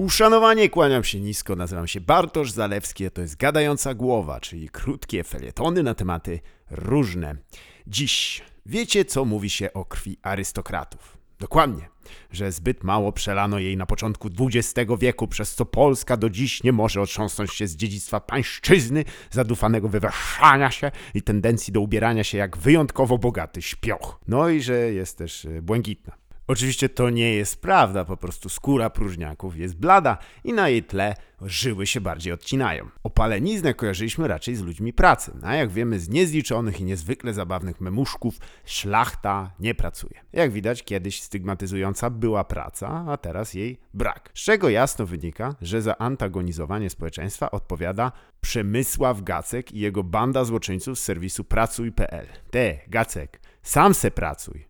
Uszanowanie, 0.00 0.68
kłaniam 0.68 1.04
się 1.04 1.20
nisko, 1.20 1.56
nazywam 1.56 1.86
się 1.86 2.00
Bartosz 2.00 2.50
Zalewski, 2.52 3.06
a 3.06 3.10
to 3.10 3.20
jest 3.20 3.36
Gadająca 3.36 3.94
Głowa, 3.94 4.40
czyli 4.40 4.68
krótkie 4.68 5.24
felietony 5.24 5.82
na 5.82 5.94
tematy 5.94 6.40
różne. 6.70 7.36
Dziś 7.86 8.42
wiecie, 8.66 9.04
co 9.04 9.24
mówi 9.24 9.50
się 9.50 9.72
o 9.72 9.84
krwi 9.84 10.18
arystokratów. 10.22 11.16
Dokładnie, 11.38 11.88
że 12.30 12.52
zbyt 12.52 12.84
mało 12.84 13.12
przelano 13.12 13.58
jej 13.58 13.76
na 13.76 13.86
początku 13.86 14.28
XX 14.40 14.90
wieku, 14.98 15.28
przez 15.28 15.54
co 15.54 15.64
Polska 15.64 16.16
do 16.16 16.30
dziś 16.30 16.62
nie 16.62 16.72
może 16.72 17.00
otrząsnąć 17.00 17.54
się 17.54 17.66
z 17.66 17.76
dziedzictwa 17.76 18.20
pańszczyzny, 18.20 19.04
zadufanego 19.30 19.88
wywyższania 19.88 20.70
się 20.70 20.90
i 21.14 21.22
tendencji 21.22 21.72
do 21.72 21.80
ubierania 21.80 22.24
się 22.24 22.38
jak 22.38 22.56
wyjątkowo 22.56 23.18
bogaty 23.18 23.62
śpioch. 23.62 24.20
No 24.28 24.48
i 24.48 24.62
że 24.62 24.74
jest 24.74 25.18
też 25.18 25.44
y, 25.44 25.62
błękitna. 25.62 26.19
Oczywiście 26.50 26.88
to 26.88 27.10
nie 27.10 27.34
jest 27.34 27.62
prawda, 27.62 28.04
po 28.04 28.16
prostu 28.16 28.48
skóra 28.48 28.90
próżniaków 28.90 29.56
jest 29.56 29.76
blada 29.76 30.18
i 30.44 30.52
na 30.52 30.68
jej 30.68 30.82
tle 30.82 31.14
żyły 31.42 31.86
się 31.86 32.00
bardziej 32.00 32.32
odcinają. 32.32 32.88
Opaleniznę 33.02 33.74
kojarzyliśmy 33.74 34.28
raczej 34.28 34.56
z 34.56 34.62
ludźmi 34.62 34.92
pracy, 34.92 35.32
a 35.42 35.54
jak 35.54 35.70
wiemy 35.70 36.00
z 36.00 36.08
niezliczonych 36.08 36.80
i 36.80 36.84
niezwykle 36.84 37.34
zabawnych 37.34 37.80
memuszków, 37.80 38.38
szlachta 38.64 39.50
nie 39.60 39.74
pracuje. 39.74 40.20
Jak 40.32 40.52
widać 40.52 40.82
kiedyś 40.82 41.22
stygmatyzująca 41.22 42.10
była 42.10 42.44
praca, 42.44 43.04
a 43.08 43.16
teraz 43.16 43.54
jej 43.54 43.80
brak. 43.94 44.30
Z 44.34 44.40
czego 44.40 44.68
jasno 44.68 45.06
wynika, 45.06 45.54
że 45.60 45.82
za 45.82 45.98
antagonizowanie 45.98 46.90
społeczeństwa 46.90 47.50
odpowiada 47.50 48.12
Przemysław 48.40 49.22
Gacek 49.22 49.72
i 49.72 49.78
jego 49.78 50.04
banda 50.04 50.44
złoczyńców 50.44 50.98
z 50.98 51.02
serwisu 51.02 51.44
pracuj.pl. 51.44 52.26
Te, 52.50 52.78
Gacek, 52.88 53.40
sam 53.62 53.94
se 53.94 54.10
pracuj. 54.10 54.66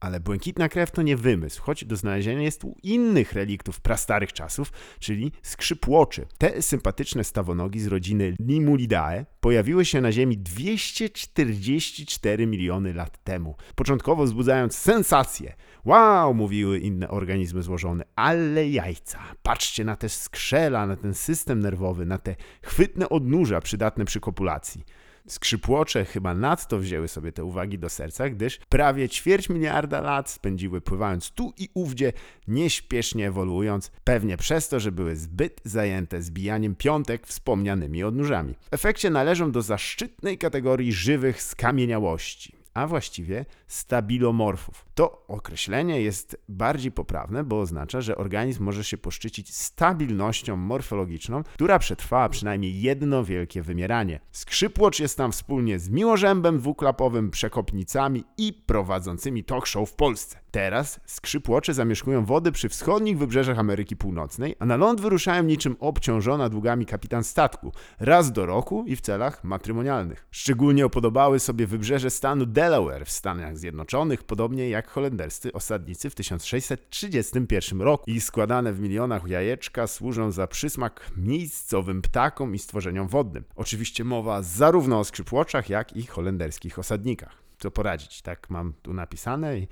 Ale 0.00 0.20
błękitna 0.20 0.68
krew 0.68 0.90
to 0.90 1.02
nie 1.02 1.16
wymysł, 1.16 1.62
choć 1.62 1.84
do 1.84 1.96
znalezienia 1.96 2.42
jest 2.42 2.64
u 2.64 2.76
innych 2.82 3.32
reliktów 3.32 3.80
prastarych 3.80 4.32
czasów, 4.32 4.72
czyli 5.00 5.32
skrzypłoczy. 5.42 6.26
Te 6.38 6.62
sympatyczne 6.62 7.24
stawonogi 7.24 7.80
z 7.80 7.86
rodziny 7.86 8.36
Limulidae 8.40 9.26
pojawiły 9.40 9.84
się 9.84 10.00
na 10.00 10.12
Ziemi 10.12 10.38
244 10.38 12.46
miliony 12.46 12.94
lat 12.94 13.24
temu, 13.24 13.56
początkowo 13.74 14.24
wzbudzając 14.24 14.76
sensację. 14.76 15.54
Wow, 15.84 16.34
mówiły 16.34 16.78
inne 16.78 17.08
organizmy 17.08 17.62
złożone, 17.62 18.04
ale 18.16 18.68
jajca. 18.68 19.18
Patrzcie 19.42 19.84
na 19.84 19.96
te 19.96 20.08
skrzela, 20.08 20.86
na 20.86 20.96
ten 20.96 21.14
system 21.14 21.60
nerwowy, 21.60 22.06
na 22.06 22.18
te 22.18 22.36
chwytne 22.62 23.08
odnóża 23.08 23.60
przydatne 23.60 24.04
przy 24.04 24.20
kopulacji. 24.20 24.84
Skrzypłocze 25.28 26.04
chyba 26.04 26.34
nadto 26.34 26.78
wzięły 26.78 27.08
sobie 27.08 27.32
te 27.32 27.44
uwagi 27.44 27.78
do 27.78 27.88
serca, 27.88 28.28
gdyż 28.28 28.58
prawie 28.68 29.08
ćwierć 29.08 29.48
miliarda 29.48 30.00
lat 30.00 30.30
spędziły 30.30 30.80
pływając 30.80 31.30
tu 31.30 31.52
i 31.58 31.68
ówdzie, 31.74 32.12
nieśpiesznie 32.48 33.28
ewoluując, 33.28 33.90
pewnie 34.04 34.36
przez 34.36 34.68
to, 34.68 34.80
że 34.80 34.92
były 34.92 35.16
zbyt 35.16 35.60
zajęte 35.64 36.22
zbijaniem 36.22 36.74
piątek 36.74 37.26
wspomnianymi 37.26 38.04
odnóżami. 38.04 38.54
W 38.54 38.74
efekcie 38.74 39.10
należą 39.10 39.52
do 39.52 39.62
zaszczytnej 39.62 40.38
kategorii 40.38 40.92
żywych 40.92 41.42
skamieniałości 41.42 42.58
a 42.78 42.86
właściwie 42.86 43.44
stabilomorfów. 43.68 44.86
To 44.94 45.26
określenie 45.28 46.00
jest 46.00 46.36
bardziej 46.48 46.92
poprawne, 46.92 47.44
bo 47.44 47.60
oznacza, 47.60 48.00
że 48.00 48.16
organizm 48.16 48.64
może 48.64 48.84
się 48.84 48.98
poszczycić 48.98 49.54
stabilnością 49.54 50.56
morfologiczną, 50.56 51.42
która 51.42 51.78
przetrwała 51.78 52.28
przynajmniej 52.28 52.80
jedno 52.80 53.24
wielkie 53.24 53.62
wymieranie. 53.62 54.20
Skrzypłocz 54.32 55.00
jest 55.00 55.16
tam 55.16 55.32
wspólnie 55.32 55.78
z 55.78 55.88
miłożębem 55.88 56.58
dwuklapowym, 56.58 57.30
przekopnicami 57.30 58.24
i 58.38 58.52
prowadzącymi 58.52 59.44
talk 59.44 59.66
show 59.66 59.90
w 59.90 59.94
Polsce. 59.94 60.38
Teraz 60.50 61.00
skrzypłocze 61.06 61.74
zamieszkują 61.74 62.24
wody 62.24 62.52
przy 62.52 62.68
wschodnich 62.68 63.18
wybrzeżach 63.18 63.58
Ameryki 63.58 63.96
Północnej, 63.96 64.56
a 64.58 64.66
na 64.66 64.76
ląd 64.76 65.00
wyruszają 65.00 65.42
niczym 65.42 65.76
obciążona 65.80 66.48
długami 66.48 66.86
kapitan 66.86 67.24
statku, 67.24 67.72
raz 68.00 68.32
do 68.32 68.46
roku 68.46 68.84
i 68.86 68.96
w 68.96 69.00
celach 69.00 69.44
matrymonialnych. 69.44 70.26
Szczególnie 70.30 70.86
opodobały 70.86 71.40
sobie 71.40 71.66
wybrzeże 71.66 72.10
stanu 72.10 72.46
Delaware 72.46 73.04
w 73.06 73.10
Stanach 73.10 73.57
Zjednoczonych, 73.58 74.24
podobnie 74.24 74.68
jak 74.68 74.90
holenderscy 74.90 75.52
osadnicy 75.52 76.10
w 76.10 76.14
1631 76.14 77.80
roku. 77.80 78.04
Ich 78.10 78.24
składane 78.24 78.72
w 78.72 78.80
milionach 78.80 79.26
jajeczka 79.26 79.86
służą 79.86 80.30
za 80.30 80.46
przysmak 80.46 81.10
miejscowym 81.16 82.02
ptakom 82.02 82.54
i 82.54 82.58
stworzeniom 82.58 83.08
wodnym. 83.08 83.44
Oczywiście 83.56 84.04
mowa 84.04 84.42
zarówno 84.42 84.98
o 84.98 85.04
skrzypłoczach, 85.04 85.70
jak 85.70 85.96
i 85.96 86.06
holenderskich 86.06 86.78
osadnikach. 86.78 87.42
Co 87.58 87.70
poradzić, 87.70 88.22
tak 88.22 88.50
mam 88.50 88.72
tu 88.82 88.92
napisane 88.92 89.58
i 89.58 89.68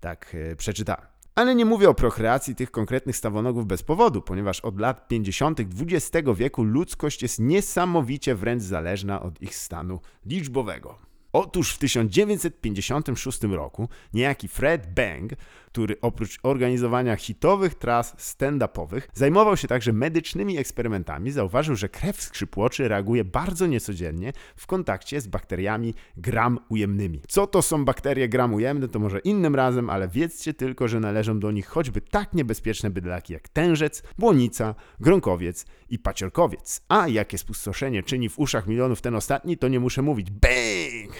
tak 0.00 0.36
e, 0.52 0.56
przeczytałem. 0.56 1.06
Ale 1.34 1.54
nie 1.54 1.64
mówię 1.64 1.88
o 1.88 1.94
prokreacji 1.94 2.54
tych 2.54 2.70
konkretnych 2.70 3.16
stawonogów 3.16 3.66
bez 3.66 3.82
powodu, 3.82 4.22
ponieważ 4.22 4.60
od 4.60 4.80
lat 4.80 5.08
50. 5.08 5.60
XX 5.60 6.28
wieku 6.34 6.62
ludzkość 6.62 7.22
jest 7.22 7.38
niesamowicie 7.38 8.34
wręcz 8.34 8.62
zależna 8.62 9.22
od 9.22 9.42
ich 9.42 9.56
stanu 9.56 10.00
liczbowego. 10.26 11.09
Otóż 11.32 11.72
w 11.72 11.78
1956 11.78 13.42
roku 13.42 13.88
niejaki 14.14 14.48
Fred 14.48 14.94
Bang, 14.94 15.32
który 15.72 15.96
oprócz 16.00 16.38
organizowania 16.42 17.16
hitowych 17.16 17.74
tras 17.74 18.16
stand-upowych 18.16 19.00
zajmował 19.14 19.56
się 19.56 19.68
także 19.68 19.92
medycznymi 19.92 20.58
eksperymentami, 20.58 21.30
zauważył, 21.30 21.76
że 21.76 21.88
krew 21.88 22.22
skrzypłoczy 22.22 22.88
reaguje 22.88 23.24
bardzo 23.24 23.66
niecodziennie 23.66 24.32
w 24.56 24.66
kontakcie 24.66 25.20
z 25.20 25.26
bakteriami 25.26 25.94
gram 26.16 26.58
ujemnymi. 26.68 27.20
Co 27.28 27.46
to 27.46 27.62
są 27.62 27.84
bakterie 27.84 28.28
gram 28.28 28.54
ujemne, 28.54 28.88
to 28.88 28.98
może 28.98 29.18
innym 29.18 29.54
razem, 29.54 29.90
ale 29.90 30.08
wiedzcie 30.08 30.54
tylko, 30.54 30.88
że 30.88 31.00
należą 31.00 31.40
do 31.40 31.50
nich 31.50 31.66
choćby 31.66 32.00
tak 32.00 32.32
niebezpieczne 32.32 32.90
bydlaki 32.90 33.32
jak 33.32 33.48
tężec, 33.48 34.02
błonica, 34.18 34.74
gronkowiec 35.00 35.66
i 35.88 35.98
paciorkowiec. 35.98 36.82
A 36.88 37.08
jakie 37.08 37.38
spustoszenie 37.38 38.02
czyni 38.02 38.28
w 38.28 38.38
uszach 38.38 38.66
milionów 38.66 39.00
ten 39.00 39.14
ostatni, 39.14 39.58
to 39.58 39.68
nie 39.68 39.80
muszę 39.80 40.02
mówić. 40.02 40.30
Bang! 40.30 41.19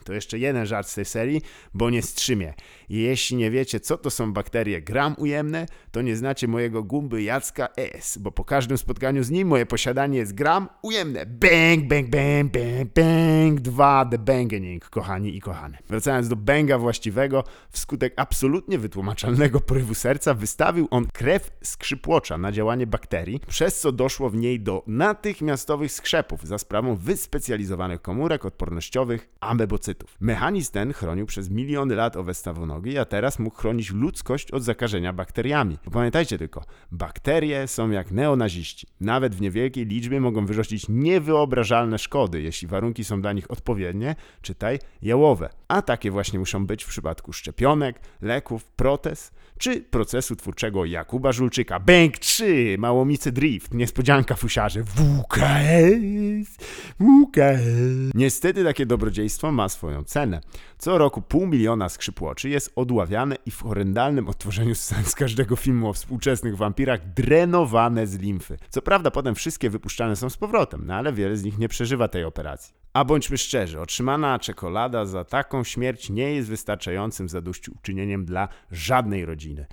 To 0.11 0.15
jeszcze 0.15 0.39
jeden 0.39 0.65
żart 0.65 0.87
z 0.87 0.95
tej 0.95 1.05
serii, 1.05 1.41
bo 1.73 1.89
nie 1.89 2.01
strzymie. 2.01 2.53
Jeśli 2.89 3.37
nie 3.37 3.51
wiecie, 3.51 3.79
co 3.79 3.97
to 3.97 4.09
są 4.09 4.33
bakterie 4.33 4.81
gram 4.81 5.15
ujemne, 5.17 5.65
to 5.91 6.01
nie 6.01 6.15
znacie 6.15 6.47
mojego 6.47 6.83
gumby 6.83 7.23
Jacka 7.23 7.67
S, 7.77 8.17
bo 8.17 8.31
po 8.31 8.45
każdym 8.45 8.77
spotkaniu 8.77 9.23
z 9.23 9.29
nim 9.29 9.47
moje 9.47 9.65
posiadanie 9.65 10.17
jest 10.17 10.33
gram 10.33 10.69
ujemne. 10.81 11.25
Bang, 11.25 11.87
bang, 11.87 12.09
bang, 12.09 12.51
bang, 12.51 12.93
bang. 12.93 13.59
Dwa, 13.59 14.05
the 14.11 14.17
bangening, 14.17 14.89
kochani 14.89 15.35
i 15.37 15.41
kochane. 15.41 15.77
Wracając 15.89 16.27
do 16.27 16.35
banga 16.35 16.77
właściwego, 16.77 17.43
wskutek 17.69 18.13
absolutnie 18.15 18.77
wytłumaczalnego 18.77 19.59
porywu 19.59 19.93
serca 19.93 20.33
wystawił 20.33 20.87
on 20.91 21.07
krew 21.13 21.51
skrzypłocza 21.63 22.37
na 22.37 22.51
działanie 22.51 22.87
bakterii, 22.87 23.39
przez 23.47 23.79
co 23.79 23.91
doszło 23.91 24.29
w 24.29 24.35
niej 24.35 24.59
do 24.59 24.83
natychmiastowych 24.87 25.91
skrzepów 25.91 26.47
za 26.47 26.57
sprawą 26.57 26.95
wyspecjalizowanych 26.95 28.01
komórek 28.01 28.45
odpornościowych 28.45 29.29
amebocytów. 29.39 30.00
Mechanizm 30.19 30.71
ten 30.71 30.93
chronił 30.93 31.25
przez 31.25 31.49
miliony 31.49 31.95
lat 31.95 32.17
owe 32.17 32.33
stawonogi, 32.33 32.97
a 32.97 33.05
teraz 33.05 33.39
mógł 33.39 33.55
chronić 33.55 33.91
ludzkość 33.91 34.51
od 34.51 34.63
zakażenia 34.63 35.13
bakteriami. 35.13 35.77
Pamiętajcie 35.91 36.37
tylko, 36.37 36.63
bakterie 36.91 37.67
są 37.67 37.89
jak 37.89 38.11
neonaziści. 38.11 38.87
Nawet 39.01 39.35
w 39.35 39.41
niewielkiej 39.41 39.85
liczbie 39.85 40.21
mogą 40.21 40.45
wyrządzić 40.45 40.85
niewyobrażalne 40.89 41.99
szkody, 41.99 42.41
jeśli 42.41 42.67
warunki 42.67 43.03
są 43.03 43.21
dla 43.21 43.33
nich 43.33 43.51
odpowiednie, 43.51 44.15
czytaj 44.41 44.79
jałowe. 45.01 45.49
A 45.71 45.81
takie 45.81 46.11
właśnie 46.11 46.39
muszą 46.39 46.65
być 46.65 46.83
w 46.83 46.87
przypadku 46.87 47.33
szczepionek, 47.33 47.99
leków, 48.21 48.65
protez 48.65 49.31
czy 49.57 49.81
procesu 49.81 50.35
twórczego 50.35 50.85
Jakuba 50.85 51.31
Żulczyka. 51.31 51.79
Bank 51.79 52.17
3, 52.17 52.75
Małomicy 52.79 53.31
Drift, 53.31 53.73
niespodzianka 53.73 54.35
fusiarze, 54.35 54.83
WKS, 54.83 56.57
WKS. 56.99 58.11
Niestety 58.13 58.63
takie 58.63 58.85
dobrodziejstwo 58.85 59.51
ma 59.51 59.69
swoją 59.69 60.03
cenę. 60.03 60.41
Co 60.77 60.97
roku 60.97 61.21
pół 61.21 61.47
miliona 61.47 61.89
skrzypłoczy 61.89 62.49
jest 62.49 62.71
odławiane 62.75 63.35
i 63.45 63.51
w 63.51 63.61
horrendalnym 63.61 64.29
odtworzeniu 64.29 64.75
scen 64.75 65.05
z 65.05 65.15
każdego 65.15 65.55
filmu 65.55 65.89
o 65.89 65.93
współczesnych 65.93 66.57
wampirach 66.57 67.13
drenowane 67.13 68.07
z 68.07 68.19
limfy. 68.19 68.57
Co 68.69 68.81
prawda 68.81 69.11
potem 69.11 69.35
wszystkie 69.35 69.69
wypuszczane 69.69 70.15
są 70.15 70.29
z 70.29 70.37
powrotem, 70.37 70.83
no 70.85 70.93
ale 70.95 71.13
wiele 71.13 71.37
z 71.37 71.43
nich 71.43 71.57
nie 71.57 71.69
przeżywa 71.69 72.07
tej 72.07 72.23
operacji. 72.23 72.80
A 72.93 73.05
bądźmy 73.05 73.37
szczerzy, 73.37 73.81
otrzymana 73.81 74.39
czekolada 74.39 75.05
za 75.05 75.25
taką 75.25 75.63
śmierć 75.63 76.09
nie 76.09 76.33
jest 76.33 76.49
wystarczającym 76.49 77.29
zadośćuczynieniem 77.29 78.25
dla 78.25 78.47
żadnej 78.71 79.25
rodziny. 79.25 79.65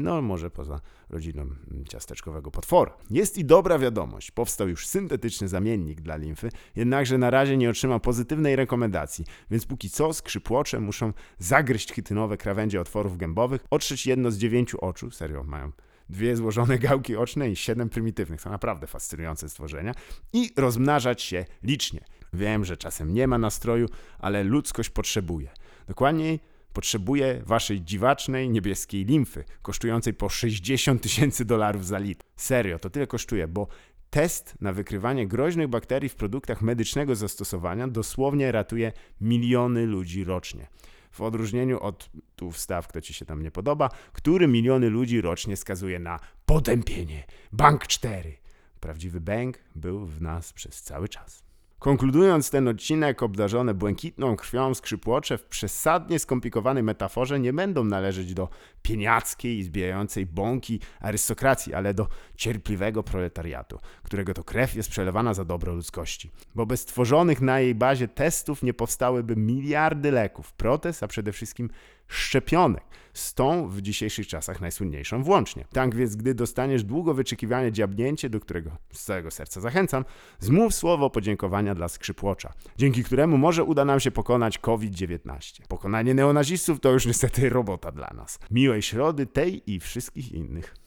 No, 0.00 0.22
może 0.22 0.50
poza 0.50 0.80
rodziną 1.10 1.46
ciasteczkowego 1.88 2.50
potwora. 2.50 2.96
Jest 3.10 3.38
i 3.38 3.44
dobra 3.44 3.78
wiadomość. 3.78 4.30
Powstał 4.30 4.68
już 4.68 4.86
syntetyczny 4.86 5.48
zamiennik 5.48 6.00
dla 6.00 6.16
limfy, 6.16 6.48
jednakże 6.76 7.18
na 7.18 7.30
razie 7.30 7.56
nie 7.56 7.70
otrzymał 7.70 8.00
pozytywnej 8.00 8.56
rekomendacji, 8.56 9.24
więc 9.50 9.66
póki 9.66 9.90
co 9.90 10.12
skrzypłocze 10.12 10.80
muszą 10.80 11.12
zagryźć 11.38 11.92
chitynowe 11.92 12.36
krawędzie 12.36 12.80
otworów 12.80 13.16
gębowych, 13.16 13.64
otrzeć 13.70 14.06
jedno 14.06 14.30
z 14.30 14.38
dziewięciu 14.38 14.78
oczu, 14.80 15.10
serio 15.10 15.42
mają 15.42 15.72
dwie 16.08 16.36
złożone 16.36 16.78
gałki 16.78 17.16
oczne 17.16 17.50
i 17.50 17.56
siedem 17.56 17.88
prymitywnych. 17.88 18.42
To 18.42 18.50
naprawdę 18.50 18.86
fascynujące 18.86 19.48
stworzenia. 19.48 19.94
I 20.32 20.50
rozmnażać 20.56 21.22
się 21.22 21.44
licznie. 21.62 22.00
Wiem, 22.34 22.64
że 22.64 22.76
czasem 22.76 23.14
nie 23.14 23.26
ma 23.26 23.38
nastroju, 23.38 23.88
ale 24.18 24.44
ludzkość 24.44 24.90
potrzebuje. 24.90 25.48
Dokładniej 25.88 26.40
Potrzebuje 26.74 27.42
waszej 27.46 27.82
dziwacznej 27.82 28.50
niebieskiej 28.50 29.04
limfy, 29.04 29.44
kosztującej 29.62 30.14
po 30.14 30.28
60 30.28 31.02
tysięcy 31.02 31.44
dolarów 31.44 31.86
za 31.86 31.98
litr. 31.98 32.24
Serio, 32.36 32.78
to 32.78 32.90
tyle 32.90 33.06
kosztuje, 33.06 33.48
bo 33.48 33.66
test 34.10 34.54
na 34.60 34.72
wykrywanie 34.72 35.26
groźnych 35.26 35.68
bakterii 35.68 36.08
w 36.08 36.14
produktach 36.14 36.62
medycznego 36.62 37.14
zastosowania 37.14 37.88
dosłownie 37.88 38.52
ratuje 38.52 38.92
miliony 39.20 39.86
ludzi 39.86 40.24
rocznie. 40.24 40.66
W 41.10 41.20
odróżnieniu 41.20 41.80
od, 41.80 42.10
tu 42.36 42.50
wstaw, 42.50 42.88
kto 42.88 43.00
ci 43.00 43.14
się 43.14 43.24
tam 43.24 43.42
nie 43.42 43.50
podoba, 43.50 43.90
który 44.12 44.48
miliony 44.48 44.90
ludzi 44.90 45.20
rocznie 45.20 45.56
skazuje 45.56 45.98
na 45.98 46.20
potępienie. 46.46 47.24
Bank 47.52 47.86
4. 47.86 48.36
Prawdziwy 48.80 49.20
bank 49.20 49.58
był 49.74 50.06
w 50.06 50.20
nas 50.20 50.52
przez 50.52 50.82
cały 50.82 51.08
czas. 51.08 51.44
Konkludując 51.84 52.50
ten 52.50 52.68
odcinek, 52.68 53.22
obdarzone 53.22 53.74
błękitną 53.74 54.36
krwią 54.36 54.74
skrzypłocze 54.74 55.38
w 55.38 55.44
przesadnie 55.44 56.18
skomplikowanej 56.18 56.82
metaforze 56.82 57.40
nie 57.40 57.52
będą 57.52 57.84
należeć 57.84 58.34
do 58.34 58.48
pieniackiej 58.82 59.58
i 59.58 59.62
zbijającej 59.62 60.26
bąki 60.26 60.80
arystokracji, 61.00 61.74
ale 61.74 61.94
do 61.94 62.08
cierpliwego 62.36 63.02
proletariatu, 63.02 63.78
którego 64.02 64.34
to 64.34 64.44
krew 64.44 64.74
jest 64.74 64.90
przelewana 64.90 65.34
za 65.34 65.44
dobro 65.44 65.74
ludzkości. 65.74 66.30
Bo 66.54 66.66
bez 66.66 66.84
tworzonych 66.84 67.40
na 67.40 67.60
jej 67.60 67.74
bazie 67.74 68.08
testów 68.08 68.62
nie 68.62 68.74
powstałyby 68.74 69.36
miliardy 69.36 70.10
leków, 70.10 70.52
protez, 70.52 71.02
a 71.02 71.08
przede 71.08 71.32
wszystkim 71.32 71.70
szczepionek, 72.08 72.84
z 73.14 73.34
tą 73.34 73.68
w 73.68 73.82
dzisiejszych 73.82 74.26
czasach 74.26 74.60
najsłynniejszą 74.60 75.22
włącznie. 75.22 75.64
Tak 75.72 75.94
więc, 75.94 76.16
gdy 76.16 76.34
dostaniesz 76.34 76.84
długo 76.84 77.14
wyczekiwane 77.14 77.72
dziabnięcie, 77.72 78.30
do 78.30 78.40
którego 78.40 78.70
z 78.92 79.04
całego 79.04 79.30
serca 79.30 79.60
zachęcam, 79.60 80.04
zmów 80.38 80.74
słowo 80.74 81.10
podziękowania 81.10 81.74
dla 81.74 81.88
skrzypłocza, 81.88 82.52
dzięki 82.78 83.04
któremu 83.04 83.38
może 83.38 83.64
uda 83.64 83.84
nam 83.84 84.00
się 84.00 84.10
pokonać 84.10 84.58
COVID-19. 84.58 85.62
Pokonanie 85.68 86.14
neonazistów 86.14 86.80
to 86.80 86.92
już 86.92 87.06
niestety 87.06 87.48
robota 87.48 87.92
dla 87.92 88.10
nas. 88.14 88.38
Miłej 88.50 88.82
środy 88.82 89.26
tej 89.26 89.72
i 89.72 89.80
wszystkich 89.80 90.32
innych. 90.32 90.83